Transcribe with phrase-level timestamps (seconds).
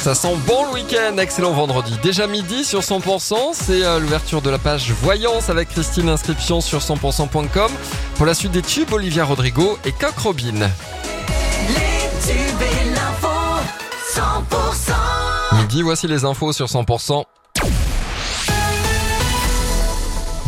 [0.00, 1.96] Ça sent bon le week-end, excellent vendredi.
[2.02, 6.80] Déjà midi sur 100%, c'est euh, l'ouverture de la page Voyance avec Christine, inscription sur
[6.80, 7.72] 100%.com.
[8.16, 10.60] Pour la suite des tubes, Olivia Rodrigo et Coq Robin.
[11.68, 13.28] Les tubes et l'info,
[14.14, 15.56] 100%.
[15.56, 17.24] Midi, voici les infos sur 100%.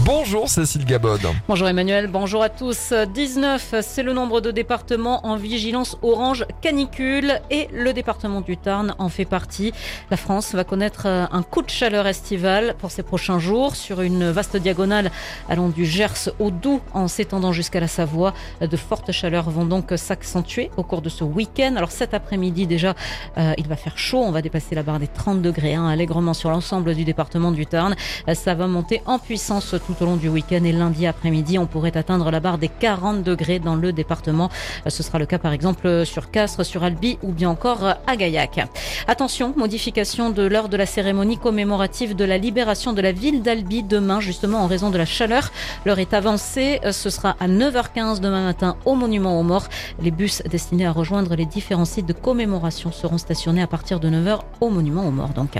[0.06, 1.20] Bonjour Cécile Gabod.
[1.48, 2.92] Bonjour Emmanuel, bonjour à tous.
[2.92, 8.94] 19, c'est le nombre de départements en vigilance orange canicule et le département du Tarn
[9.00, 9.72] en fait partie.
[10.12, 14.30] La France va connaître un coup de chaleur estival pour ces prochains jours sur une
[14.30, 15.10] vaste diagonale
[15.48, 18.32] allant du Gers au Doubs en s'étendant jusqu'à la Savoie.
[18.60, 21.74] De fortes chaleurs vont donc s'accentuer au cours de ce week-end.
[21.74, 22.94] Alors cet après-midi déjà,
[23.38, 26.32] euh, il va faire chaud, on va dépasser la barre des 30 degrés hein, allègrement
[26.32, 27.96] sur l'ensemble du département du Tarn.
[28.28, 31.66] Euh, ça va monter en puissance tout au long du week-end et lundi après-midi, on
[31.66, 34.50] pourrait atteindre la barre des 40 degrés dans le département.
[34.86, 38.60] Ce sera le cas par exemple sur Castres, sur Albi ou bien encore à Gaillac.
[39.06, 43.82] Attention, modification de l'heure de la cérémonie commémorative de la libération de la ville d'Albi
[43.82, 45.50] demain, justement en raison de la chaleur.
[45.84, 49.68] L'heure est avancée, ce sera à 9h15 demain matin au monument aux morts.
[50.02, 54.08] Les bus destinés à rejoindre les différents sites de commémoration seront stationnés à partir de
[54.08, 55.30] 9h au monument aux morts.
[55.30, 55.54] Donc,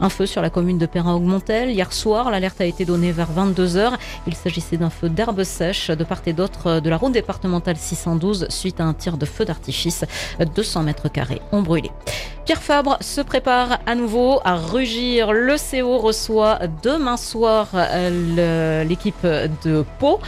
[0.00, 1.70] un feu sur la commune de Perrin-Augmentel.
[1.70, 3.71] Hier soir, l'alerte a été donnée vers 22h.
[4.26, 8.46] Il s'agissait d'un feu d'herbe sèche de part et d'autre de la route départementale 612
[8.48, 10.04] suite à un tir de feu d'artifice.
[10.54, 11.90] 200 mètres carrés ont brûlé.
[12.44, 15.32] Pierre Fabre se prépare à nouveau à rugir.
[15.32, 20.18] Le CO reçoit demain soir euh, l'équipe de Pau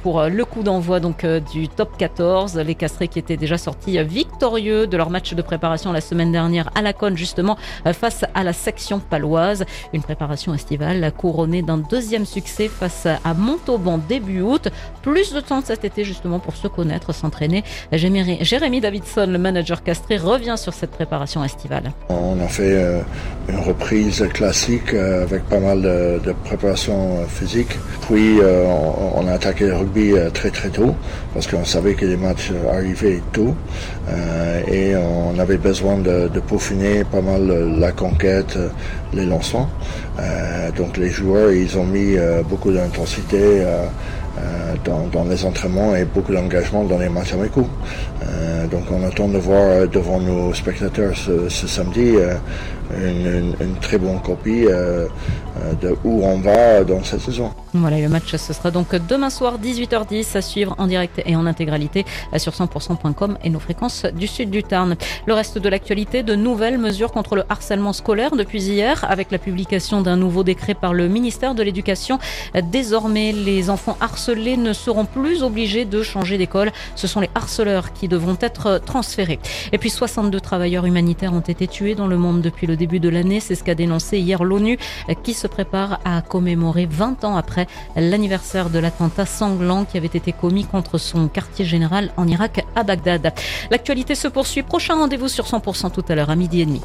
[0.00, 2.58] pour le coup d'envoi euh, du top 14.
[2.58, 6.70] Les Castrés qui étaient déjà sortis victorieux de leur match de préparation la semaine dernière
[6.76, 7.58] à la Cône justement
[7.88, 9.64] euh, face à la section paloise.
[9.92, 14.68] Une préparation estivale couronnée d'un deuxième succès face à Montauban début août.
[15.02, 17.64] Plus de temps cet été justement pour se connaître, s'entraîner.
[17.90, 21.63] Jérémy Davidson, le manager castré, revient sur cette préparation estivale.
[22.08, 23.00] On a fait euh,
[23.48, 27.78] une reprise classique euh, avec pas mal de, préparation euh, physique.
[28.08, 28.38] Puis
[29.16, 30.94] on, a attaqué le rugby très très tôt
[31.32, 33.54] parce qu'on savait que les matchs arrivaient tôt
[34.70, 38.58] et on avait besoin de, peaufiner pas mal la conquête,
[39.14, 39.70] les lancements.
[40.76, 42.16] donc les joueurs ils ont mis
[42.46, 43.64] beaucoup d'intensité.
[44.84, 47.68] Dans, les entraînements et beaucoup d'engagement dans les matchs amicaux.
[48.22, 52.16] Euh, donc on attend de voir euh, devant nos spectateurs ce, samedi
[52.92, 54.66] euh, une, très bonne copie
[55.82, 57.50] de où on va dans cette saison.
[57.72, 61.46] Voilà, le match ce sera donc demain soir 18h10 à suivre en direct et en
[61.46, 62.04] intégralité
[62.36, 64.96] sur 100%.com et nos fréquences du sud du Tarn.
[65.26, 69.38] Le reste de l'actualité, de nouvelles mesures contre le harcèlement scolaire depuis hier avec la
[69.38, 72.18] publication d'un nouveau décret par le ministère de l'Éducation.
[72.70, 76.72] Désormais, les enfants harcelés ne seront plus obligés de changer d'école.
[76.94, 79.38] Ce sont les harceleurs qui devront être transférés.
[79.72, 83.40] Et puis 62 travailleurs humanitaires ont été tués dans le monde depuis début de l'année.
[83.40, 84.78] C'est ce qu'a dénoncé hier l'ONU
[85.22, 90.32] qui se prépare à commémorer 20 ans après l'anniversaire de l'attentat sanglant qui avait été
[90.32, 93.32] commis contre son quartier général en Irak à Bagdad.
[93.70, 94.62] L'actualité se poursuit.
[94.62, 96.80] Prochain rendez-vous sur 100% tout à l'heure à midi et demi.